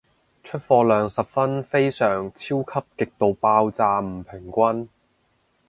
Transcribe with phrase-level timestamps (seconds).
[0.43, 4.89] 出貨量十分非常超級極度爆炸唔平均